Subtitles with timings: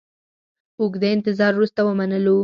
[0.79, 2.37] اوږده انتظار وروسته ومنلو.